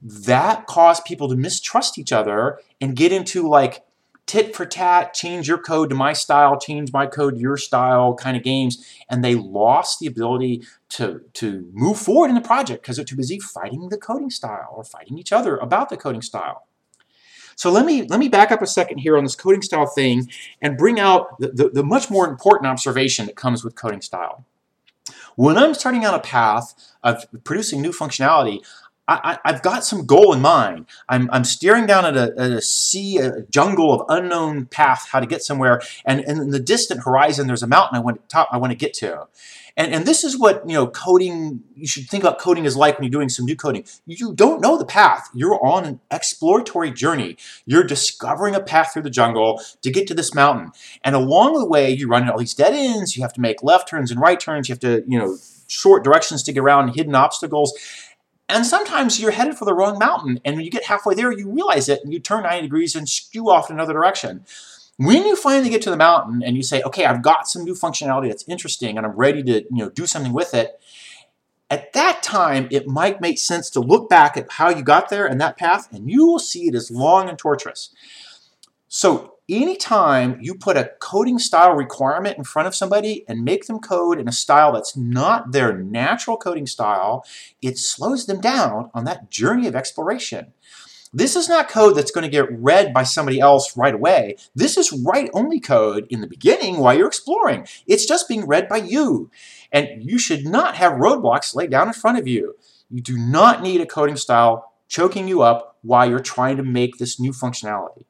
That 0.00 0.66
caused 0.66 1.04
people 1.04 1.28
to 1.28 1.36
mistrust 1.36 1.98
each 1.98 2.12
other 2.12 2.58
and 2.80 2.96
get 2.96 3.12
into 3.12 3.46
like 3.46 3.84
tit 4.28 4.54
for 4.54 4.64
tat, 4.64 5.14
change 5.14 5.48
your 5.48 5.58
code 5.58 5.88
to 5.88 5.96
my 5.96 6.12
style, 6.12 6.60
change 6.60 6.92
my 6.92 7.06
code 7.06 7.34
to 7.34 7.40
your 7.40 7.56
style 7.56 8.14
kind 8.14 8.36
of 8.36 8.44
games. 8.44 8.86
And 9.08 9.24
they 9.24 9.34
lost 9.34 9.98
the 9.98 10.06
ability 10.06 10.62
to, 10.90 11.22
to 11.32 11.68
move 11.72 11.98
forward 11.98 12.28
in 12.28 12.36
the 12.36 12.40
project 12.40 12.82
because 12.82 12.96
they're 12.96 13.04
too 13.04 13.16
busy 13.16 13.40
fighting 13.40 13.88
the 13.88 13.98
coding 13.98 14.30
style 14.30 14.72
or 14.76 14.84
fighting 14.84 15.18
each 15.18 15.32
other 15.32 15.56
about 15.56 15.88
the 15.88 15.96
coding 15.96 16.22
style. 16.22 16.66
So 17.56 17.72
let 17.72 17.84
me, 17.84 18.02
let 18.02 18.20
me 18.20 18.28
back 18.28 18.52
up 18.52 18.62
a 18.62 18.68
second 18.68 18.98
here 18.98 19.16
on 19.16 19.24
this 19.24 19.34
coding 19.34 19.62
style 19.62 19.86
thing 19.86 20.28
and 20.62 20.78
bring 20.78 21.00
out 21.00 21.40
the, 21.40 21.48
the, 21.48 21.68
the 21.70 21.82
much 21.82 22.08
more 22.08 22.28
important 22.28 22.70
observation 22.70 23.26
that 23.26 23.34
comes 23.34 23.64
with 23.64 23.74
coding 23.74 24.02
style. 24.02 24.44
When 25.34 25.56
I'm 25.56 25.74
starting 25.74 26.04
on 26.04 26.14
a 26.14 26.20
path 26.20 26.74
of 27.02 27.24
producing 27.44 27.80
new 27.80 27.90
functionality, 27.90 28.60
I, 29.08 29.38
have 29.44 29.62
got 29.62 29.84
some 29.84 30.04
goal 30.04 30.34
in 30.34 30.40
mind. 30.40 30.86
I'm, 31.08 31.30
I'm 31.32 31.44
staring 31.44 31.86
down 31.86 32.04
at 32.04 32.16
a, 32.16 32.34
at 32.38 32.50
a, 32.50 32.60
sea, 32.60 33.18
a 33.18 33.42
jungle 33.42 33.92
of 33.92 34.04
unknown 34.08 34.66
path, 34.66 35.08
how 35.10 35.20
to 35.20 35.26
get 35.26 35.42
somewhere, 35.42 35.80
and, 36.04 36.20
and 36.20 36.38
in 36.38 36.50
the 36.50 36.60
distant 36.60 37.04
horizon, 37.04 37.46
there's 37.46 37.62
a 37.62 37.66
mountain 37.66 37.96
I 37.96 38.00
want 38.00 38.20
to 38.20 38.28
top, 38.28 38.48
I 38.52 38.58
want 38.58 38.72
to 38.72 38.76
get 38.76 38.92
to. 38.94 39.26
And, 39.78 39.94
and 39.94 40.04
this 40.04 40.24
is 40.24 40.36
what 40.36 40.68
you 40.68 40.74
know 40.74 40.88
coding. 40.88 41.62
You 41.76 41.86
should 41.86 42.08
think 42.08 42.24
about 42.24 42.40
coding 42.40 42.64
is 42.64 42.76
like 42.76 42.98
when 42.98 43.04
you're 43.04 43.12
doing 43.12 43.28
some 43.28 43.46
new 43.46 43.54
coding. 43.54 43.84
You 44.06 44.34
don't 44.34 44.60
know 44.60 44.76
the 44.76 44.84
path. 44.84 45.30
You're 45.32 45.64
on 45.64 45.84
an 45.84 46.00
exploratory 46.10 46.90
journey. 46.90 47.36
You're 47.64 47.84
discovering 47.84 48.56
a 48.56 48.60
path 48.60 48.92
through 48.92 49.02
the 49.02 49.10
jungle 49.10 49.62
to 49.82 49.90
get 49.92 50.08
to 50.08 50.14
this 50.14 50.34
mountain. 50.34 50.72
And 51.04 51.14
along 51.14 51.54
the 51.54 51.64
way, 51.64 51.92
you 51.92 52.08
run 52.08 52.22
into 52.22 52.32
all 52.32 52.40
these 52.40 52.54
dead 52.54 52.74
ends. 52.74 53.16
You 53.16 53.22
have 53.22 53.32
to 53.34 53.40
make 53.40 53.62
left 53.62 53.88
turns 53.88 54.10
and 54.10 54.20
right 54.20 54.40
turns. 54.40 54.68
You 54.68 54.72
have 54.72 54.80
to 54.80 55.04
you 55.06 55.16
know 55.16 55.36
short 55.68 56.02
directions 56.02 56.42
to 56.42 56.52
get 56.52 56.60
around 56.60 56.88
hidden 56.96 57.14
obstacles 57.14 57.72
And 58.48 58.64
sometimes 58.64 59.20
you're 59.20 59.32
headed 59.32 59.58
for 59.58 59.66
the 59.66 59.74
wrong 59.74 59.98
mountain, 59.98 60.40
and 60.44 60.56
when 60.56 60.64
you 60.64 60.70
get 60.70 60.84
halfway 60.84 61.14
there, 61.14 61.30
you 61.30 61.50
realize 61.50 61.88
it, 61.88 62.02
and 62.02 62.12
you 62.12 62.18
turn 62.18 62.44
90 62.44 62.62
degrees 62.62 62.96
and 62.96 63.08
skew 63.08 63.50
off 63.50 63.68
in 63.68 63.76
another 63.76 63.92
direction. 63.92 64.44
When 64.96 65.26
you 65.26 65.36
finally 65.36 65.70
get 65.70 65.82
to 65.82 65.90
the 65.90 65.96
mountain 65.96 66.42
and 66.42 66.56
you 66.56 66.62
say, 66.62 66.82
okay, 66.82 67.04
I've 67.04 67.22
got 67.22 67.46
some 67.46 67.64
new 67.64 67.74
functionality 67.74 68.28
that's 68.28 68.48
interesting, 68.48 68.96
and 68.96 69.06
I'm 69.06 69.12
ready 69.12 69.42
to 69.42 69.62
you 69.62 69.68
know, 69.70 69.90
do 69.90 70.06
something 70.06 70.32
with 70.32 70.54
it, 70.54 70.80
at 71.70 71.92
that 71.92 72.22
time, 72.22 72.66
it 72.70 72.88
might 72.88 73.20
make 73.20 73.38
sense 73.38 73.68
to 73.70 73.80
look 73.80 74.08
back 74.08 74.38
at 74.38 74.50
how 74.52 74.70
you 74.70 74.82
got 74.82 75.10
there 75.10 75.26
and 75.26 75.38
that 75.40 75.58
path, 75.58 75.92
and 75.92 76.10
you 76.10 76.26
will 76.26 76.38
see 76.38 76.68
it 76.68 76.74
as 76.74 76.90
long 76.90 77.28
and 77.28 77.38
torturous. 77.38 77.90
So 78.88 79.34
anytime 79.48 80.38
you 80.40 80.54
put 80.54 80.76
a 80.76 80.90
coding 81.00 81.38
style 81.38 81.72
requirement 81.72 82.36
in 82.38 82.44
front 82.44 82.68
of 82.68 82.74
somebody 82.74 83.24
and 83.28 83.44
make 83.44 83.66
them 83.66 83.78
code 83.78 84.18
in 84.18 84.28
a 84.28 84.32
style 84.32 84.72
that's 84.72 84.96
not 84.96 85.52
their 85.52 85.76
natural 85.76 86.36
coding 86.36 86.66
style, 86.66 87.24
it 87.62 87.78
slows 87.78 88.26
them 88.26 88.40
down 88.40 88.90
on 88.94 89.04
that 89.04 89.30
journey 89.30 89.66
of 89.66 89.74
exploration. 89.74 90.52
This 91.12 91.36
is 91.36 91.48
not 91.48 91.70
code 91.70 91.96
that's 91.96 92.10
going 92.10 92.24
to 92.24 92.30
get 92.30 92.52
read 92.52 92.92
by 92.92 93.02
somebody 93.02 93.40
else 93.40 93.76
right 93.78 93.94
away. 93.94 94.36
This 94.54 94.76
is 94.76 94.92
write-only 94.92 95.58
code 95.58 96.06
in 96.10 96.20
the 96.20 96.26
beginning 96.26 96.78
while 96.78 96.96
you're 96.96 97.08
exploring. 97.08 97.66
It's 97.86 98.04
just 98.04 98.28
being 98.28 98.46
read 98.46 98.68
by 98.68 98.78
you. 98.78 99.30
And 99.72 100.02
you 100.02 100.18
should 100.18 100.44
not 100.44 100.76
have 100.76 100.92
roadblocks 100.92 101.54
laid 101.54 101.70
down 101.70 101.88
in 101.88 101.94
front 101.94 102.18
of 102.18 102.28
you. 102.28 102.56
You 102.90 103.00
do 103.00 103.16
not 103.16 103.62
need 103.62 103.80
a 103.80 103.86
coding 103.86 104.16
style 104.16 104.72
choking 104.88 105.28
you 105.28 105.40
up 105.40 105.78
while 105.80 106.08
you're 106.08 106.20
trying 106.20 106.58
to 106.58 106.62
make 106.62 106.98
this 106.98 107.18
new 107.18 107.32
functionality. 107.32 108.04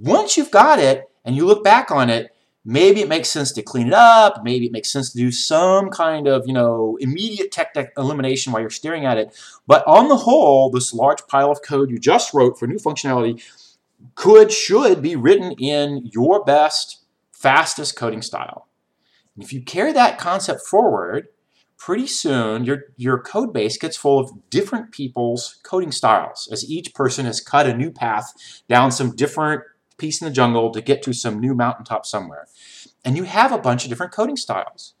Once 0.00 0.36
you've 0.36 0.50
got 0.50 0.78
it 0.78 1.10
and 1.24 1.36
you 1.36 1.46
look 1.46 1.62
back 1.62 1.90
on 1.90 2.10
it, 2.10 2.30
maybe 2.64 3.00
it 3.00 3.08
makes 3.08 3.28
sense 3.28 3.52
to 3.52 3.62
clean 3.62 3.88
it 3.88 3.92
up, 3.92 4.42
maybe 4.42 4.66
it 4.66 4.72
makes 4.72 4.90
sense 4.90 5.12
to 5.12 5.18
do 5.18 5.30
some 5.30 5.90
kind 5.90 6.26
of, 6.26 6.46
you 6.46 6.52
know, 6.52 6.96
immediate 7.00 7.52
tech 7.52 7.74
elimination 7.96 8.52
while 8.52 8.60
you're 8.60 8.70
staring 8.70 9.04
at 9.04 9.18
it. 9.18 9.36
But 9.66 9.86
on 9.86 10.08
the 10.08 10.16
whole, 10.16 10.70
this 10.70 10.94
large 10.94 11.26
pile 11.28 11.50
of 11.50 11.62
code 11.62 11.90
you 11.90 11.98
just 11.98 12.32
wrote 12.32 12.58
for 12.58 12.66
new 12.66 12.78
functionality 12.78 13.42
could, 14.14 14.50
should 14.50 15.02
be 15.02 15.16
written 15.16 15.52
in 15.52 16.08
your 16.12 16.44
best, 16.44 17.04
fastest 17.32 17.96
coding 17.96 18.22
style. 18.22 18.68
And 19.34 19.44
if 19.44 19.52
you 19.52 19.62
carry 19.62 19.92
that 19.92 20.18
concept 20.18 20.62
forward, 20.62 21.28
pretty 21.76 22.06
soon 22.06 22.64
your, 22.64 22.84
your 22.96 23.18
code 23.18 23.52
base 23.52 23.76
gets 23.76 23.96
full 23.96 24.18
of 24.18 24.30
different 24.48 24.90
people's 24.90 25.58
coding 25.64 25.92
styles 25.92 26.48
as 26.50 26.70
each 26.70 26.94
person 26.94 27.26
has 27.26 27.40
cut 27.40 27.66
a 27.66 27.76
new 27.76 27.90
path 27.90 28.32
down 28.68 28.90
some 28.90 29.14
different 29.14 29.62
piece 29.98 30.20
in 30.20 30.28
the 30.28 30.32
jungle 30.32 30.70
to 30.72 30.80
get 30.80 31.02
to 31.02 31.12
some 31.12 31.40
new 31.40 31.54
mountaintop 31.54 32.06
somewhere. 32.06 32.46
And 33.04 33.16
you 33.16 33.24
have 33.24 33.52
a 33.52 33.58
bunch 33.58 33.84
of 33.84 33.90
different 33.90 34.12
coding 34.12 34.36
styles. 34.36 34.94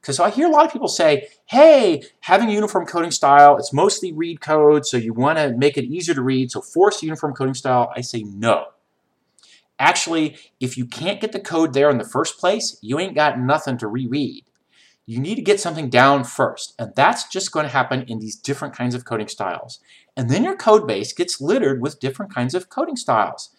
Because 0.00 0.18
so 0.18 0.24
I 0.24 0.30
hear 0.30 0.46
a 0.46 0.50
lot 0.50 0.66
of 0.66 0.72
people 0.72 0.88
say, 0.88 1.28
hey, 1.46 2.02
having 2.20 2.48
a 2.48 2.52
uniform 2.52 2.86
coding 2.86 3.10
style, 3.10 3.56
it's 3.56 3.72
mostly 3.72 4.12
read 4.12 4.40
code, 4.40 4.86
so 4.86 4.96
you 4.96 5.12
want 5.12 5.38
to 5.38 5.56
make 5.56 5.76
it 5.76 5.84
easier 5.84 6.14
to 6.14 6.22
read, 6.22 6.52
so 6.52 6.60
force 6.60 7.02
uniform 7.02 7.34
coding 7.34 7.54
style. 7.54 7.90
I 7.96 8.02
say 8.02 8.22
no. 8.22 8.66
Actually, 9.78 10.36
if 10.60 10.78
you 10.78 10.86
can't 10.86 11.20
get 11.20 11.32
the 11.32 11.40
code 11.40 11.72
there 11.72 11.90
in 11.90 11.98
the 11.98 12.04
first 12.04 12.38
place, 12.38 12.78
you 12.82 12.98
ain't 12.98 13.14
got 13.14 13.40
nothing 13.40 13.76
to 13.78 13.88
reread. 13.88 14.44
You 15.06 15.18
need 15.18 15.36
to 15.36 15.42
get 15.42 15.60
something 15.60 15.90
down 15.90 16.24
first, 16.24 16.74
and 16.78 16.94
that's 16.94 17.28
just 17.28 17.52
going 17.52 17.64
to 17.64 17.72
happen 17.72 18.02
in 18.02 18.18
these 18.18 18.36
different 18.36 18.74
kinds 18.74 18.94
of 18.94 19.04
coding 19.04 19.28
styles. 19.28 19.80
And 20.16 20.30
then 20.30 20.44
your 20.44 20.56
code 20.56 20.86
base 20.86 21.12
gets 21.12 21.40
littered 21.40 21.82
with 21.82 22.00
different 22.00 22.34
kinds 22.34 22.54
of 22.54 22.68
coding 22.68 22.96
styles. 22.96 23.50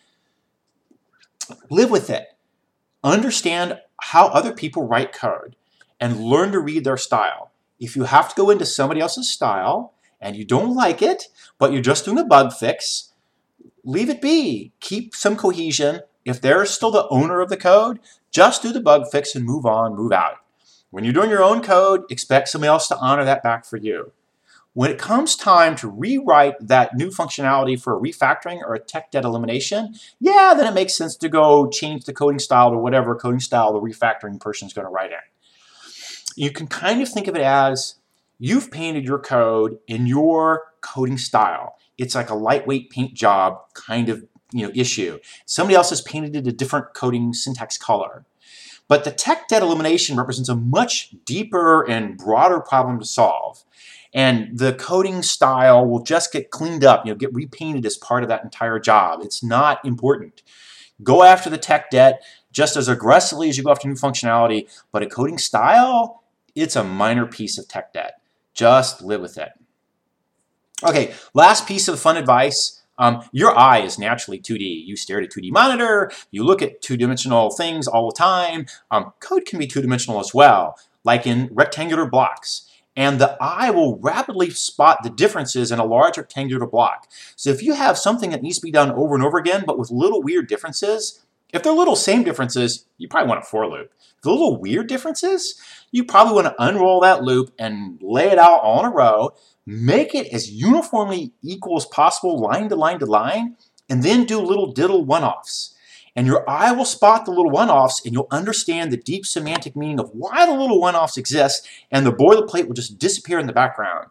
Live 1.69 1.91
with 1.91 2.09
it. 2.09 2.27
Understand 3.03 3.79
how 4.01 4.27
other 4.27 4.51
people 4.51 4.87
write 4.87 5.13
code 5.13 5.55
and 5.99 6.21
learn 6.21 6.51
to 6.51 6.59
read 6.59 6.83
their 6.83 6.97
style. 6.97 7.51
If 7.79 7.95
you 7.95 8.03
have 8.03 8.29
to 8.29 8.35
go 8.35 8.49
into 8.49 8.65
somebody 8.65 9.01
else's 9.01 9.29
style 9.29 9.93
and 10.19 10.35
you 10.35 10.45
don't 10.45 10.75
like 10.75 11.01
it, 11.01 11.25
but 11.57 11.71
you're 11.71 11.81
just 11.81 12.05
doing 12.05 12.17
a 12.17 12.25
bug 12.25 12.53
fix, 12.53 13.13
leave 13.83 14.09
it 14.09 14.21
be. 14.21 14.73
Keep 14.79 15.15
some 15.15 15.35
cohesion. 15.35 16.01
If 16.25 16.41
they're 16.41 16.65
still 16.65 16.91
the 16.91 17.07
owner 17.09 17.39
of 17.39 17.49
the 17.49 17.57
code, 17.57 17.99
just 18.31 18.61
do 18.61 18.73
the 18.73 18.81
bug 18.81 19.05
fix 19.11 19.35
and 19.35 19.45
move 19.45 19.65
on, 19.65 19.95
move 19.95 20.11
out. 20.11 20.37
When 20.89 21.03
you're 21.03 21.13
doing 21.13 21.29
your 21.29 21.43
own 21.43 21.61
code, 21.61 22.03
expect 22.09 22.49
somebody 22.49 22.69
else 22.69 22.87
to 22.87 22.97
honor 22.97 23.25
that 23.25 23.43
back 23.43 23.65
for 23.65 23.77
you. 23.77 24.11
When 24.77 24.91
it 24.91 24.99
comes 24.99 25.35
time 25.35 25.75
to 25.77 25.89
rewrite 25.89 26.67
that 26.67 26.95
new 26.95 27.07
functionality 27.07 27.81
for 27.81 27.97
a 27.97 27.99
refactoring 27.99 28.61
or 28.61 28.75
a 28.75 28.79
tech 28.79 29.09
debt 29.09 29.25
elimination, 29.25 29.95
yeah, 30.19 30.53
then 30.55 30.67
it 30.67 30.75
makes 30.75 30.95
sense 30.95 31.15
to 31.15 31.29
go 31.29 31.67
change 31.67 32.05
the 32.05 32.13
coding 32.13 32.37
style 32.37 32.69
to 32.69 32.77
whatever 32.77 33.15
coding 33.15 33.39
style 33.39 33.73
the 33.73 33.79
refactoring 33.79 34.39
person 34.39 34.67
is 34.67 34.73
going 34.73 34.85
to 34.85 34.91
write 34.91 35.09
in. 35.09 35.17
You 36.35 36.51
can 36.51 36.67
kind 36.67 37.01
of 37.01 37.09
think 37.09 37.27
of 37.27 37.35
it 37.35 37.41
as 37.41 37.95
you've 38.37 38.69
painted 38.69 39.03
your 39.03 39.17
code 39.17 39.79
in 39.87 40.05
your 40.05 40.65
coding 40.81 41.17
style. 41.17 41.79
It's 41.97 42.13
like 42.13 42.29
a 42.29 42.35
lightweight 42.35 42.91
paint 42.91 43.15
job 43.15 43.57
kind 43.73 44.09
of 44.09 44.25
you 44.51 44.67
know, 44.67 44.71
issue. 44.75 45.17
Somebody 45.47 45.73
else 45.73 45.89
has 45.89 46.01
painted 46.01 46.35
it 46.35 46.45
a 46.45 46.51
different 46.51 46.93
coding 46.93 47.33
syntax 47.33 47.79
color. 47.79 48.25
But 48.87 49.05
the 49.05 49.11
tech 49.11 49.47
debt 49.47 49.63
elimination 49.63 50.17
represents 50.17 50.49
a 50.49 50.55
much 50.55 51.15
deeper 51.25 51.81
and 51.89 52.15
broader 52.15 52.59
problem 52.59 52.99
to 52.99 53.05
solve 53.05 53.63
and 54.13 54.57
the 54.57 54.73
coding 54.73 55.21
style 55.21 55.85
will 55.85 56.03
just 56.03 56.31
get 56.31 56.51
cleaned 56.51 56.83
up, 56.83 57.05
you 57.05 57.11
know, 57.11 57.17
get 57.17 57.33
repainted 57.33 57.85
as 57.85 57.97
part 57.97 58.23
of 58.23 58.29
that 58.29 58.43
entire 58.43 58.79
job. 58.79 59.19
It's 59.23 59.43
not 59.43 59.83
important. 59.85 60.43
Go 61.03 61.23
after 61.23 61.49
the 61.49 61.57
tech 61.57 61.91
debt 61.91 62.21
just 62.51 62.75
as 62.75 62.87
aggressively 62.87 63.49
as 63.49 63.57
you 63.57 63.63
go 63.63 63.71
after 63.71 63.87
new 63.87 63.95
functionality, 63.95 64.67
but 64.91 65.03
a 65.03 65.07
coding 65.07 65.37
style, 65.37 66.23
it's 66.55 66.75
a 66.75 66.83
minor 66.83 67.25
piece 67.25 67.57
of 67.57 67.67
tech 67.67 67.93
debt. 67.93 68.19
Just 68.53 69.01
live 69.03 69.21
with 69.21 69.37
it. 69.37 69.49
Okay, 70.83 71.13
last 71.33 71.67
piece 71.67 71.87
of 71.87 71.99
fun 71.99 72.17
advice. 72.17 72.81
Um, 72.99 73.23
your 73.31 73.55
eye 73.55 73.81
is 73.81 73.99
naturally 73.99 74.39
2D. 74.39 74.85
You 74.85 74.95
stare 74.95 75.19
at 75.21 75.25
a 75.25 75.27
2D 75.27 75.51
monitor, 75.51 76.11
you 76.31 76.43
look 76.43 76.63
at 76.63 76.81
two-dimensional 76.81 77.51
things 77.51 77.87
all 77.87 78.09
the 78.09 78.15
time. 78.15 78.65
Um, 78.89 79.13
code 79.19 79.45
can 79.45 79.59
be 79.59 79.67
two-dimensional 79.67 80.19
as 80.19 80.33
well, 80.33 80.79
like 81.03 81.27
in 81.27 81.49
rectangular 81.51 82.07
blocks 82.07 82.66
and 82.97 83.21
the 83.21 83.37
eye 83.39 83.69
will 83.69 83.99
rapidly 83.99 84.49
spot 84.49 85.03
the 85.03 85.09
differences 85.11 85.71
in 85.71 85.77
a 85.77 85.85
large 85.85 86.17
rectangular 86.17 86.65
block. 86.65 87.07
So 87.35 87.51
if 87.51 87.61
you 87.61 87.75
have 87.75 87.95
something 87.95 88.31
that 88.31 88.41
needs 88.41 88.57
to 88.57 88.65
be 88.65 88.71
done 88.71 88.91
over 88.91 89.13
and 89.13 89.23
over 89.23 89.37
again, 89.37 89.63
but 89.67 89.77
with 89.77 89.91
little 89.91 90.23
weird 90.23 90.47
differences, 90.47 91.23
if 91.53 91.61
they're 91.61 91.71
little 91.71 91.95
same 91.95 92.23
differences, 92.23 92.87
you 92.97 93.07
probably 93.07 93.29
want 93.29 93.43
a 93.43 93.45
for 93.45 93.67
loop. 93.67 93.91
If 94.17 94.23
they're 94.23 94.33
little 94.33 94.59
weird 94.59 94.87
differences, 94.87 95.61
you 95.91 96.03
probably 96.03 96.33
want 96.33 96.47
to 96.47 96.55
unroll 96.61 96.99
that 97.01 97.23
loop 97.23 97.53
and 97.59 97.99
lay 98.01 98.29
it 98.29 98.39
out 98.39 98.61
all 98.61 98.79
in 98.79 98.91
a 98.91 98.93
row, 98.93 99.35
make 99.63 100.15
it 100.15 100.33
as 100.33 100.51
uniformly 100.51 101.33
equal 101.43 101.77
as 101.77 101.85
possible, 101.85 102.39
line 102.39 102.67
to 102.69 102.75
line 102.75 102.97
to 102.97 103.05
line, 103.05 103.57
and 103.87 104.01
then 104.01 104.25
do 104.25 104.39
little 104.39 104.73
diddle 104.73 105.05
one-offs. 105.05 105.75
And 106.17 106.25
your 106.25 106.49
eye 106.49 106.71
will 106.71 106.83
spot 106.83 107.25
the 107.25 107.31
little 107.31 107.51
one-offs 107.51 108.03
and 108.03 108.11
you'll 108.11 108.27
understand 108.31 108.91
the 108.91 108.97
deep 108.97 109.23
semantic 109.23 109.75
meaning 109.75 109.99
of 109.99 110.09
why 110.09 110.47
the 110.47 110.51
little 110.51 110.81
one-offs 110.81 111.15
exist 111.15 111.67
and 111.91 112.07
the 112.07 112.11
boilerplate 112.11 112.65
will 112.65 112.73
just 112.73 112.97
disappear 112.97 113.37
in 113.37 113.45
the 113.45 113.53
background. 113.53 114.07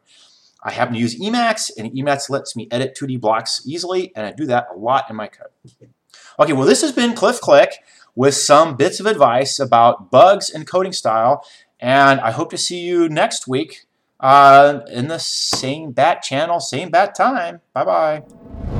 I 0.63 0.71
happen 0.71 0.95
to 0.95 1.01
use 1.01 1.19
Emacs 1.21 1.69
and 1.77 1.93
Emacs 1.93 2.31
lets 2.31 2.55
me 2.55 2.69
edit 2.71 2.97
2D 2.99 3.21
blocks 3.21 3.61
easily 3.67 4.13
and 4.15 4.25
I 4.25 4.31
do 4.31 4.47
that 4.47 4.69
a 4.73 4.79
lot 4.79 5.11
in 5.11 5.17
my 5.17 5.27
code. 5.27 5.49
Okay, 6.39 6.53
well 6.53 6.65
this 6.65 6.81
has 6.81 6.93
been 6.93 7.13
Cliff 7.13 7.41
Click 7.41 7.79
with 8.15 8.35
some 8.35 8.77
bits 8.77 9.01
of 9.01 9.07
advice 9.07 9.59
about 9.59 10.11
bugs 10.13 10.49
and 10.49 10.65
coding 10.65 10.93
style 10.93 11.45
and 11.81 12.21
I 12.21 12.31
hope 12.31 12.51
to 12.51 12.57
see 12.57 12.79
you 12.79 13.09
next 13.09 13.49
week 13.49 13.85
uh, 14.21 14.81
in 14.89 15.09
the 15.09 15.19
same 15.19 15.91
bat 15.91 16.23
channel, 16.23 16.61
same 16.61 16.91
bat 16.91 17.17
time. 17.17 17.63
Bye-bye. 17.75 18.76